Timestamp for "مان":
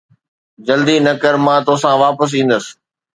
1.45-1.59